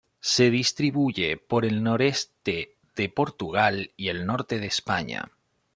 Se 0.19 0.49
distribuye 0.49 1.37
por 1.37 1.63
el 1.63 1.83
noreste 1.83 2.75
de 2.95 3.07
Portugal 3.09 3.91
y 3.95 4.07
el 4.07 4.25
norte 4.25 4.57
de 4.59 4.65
España. 4.65 5.31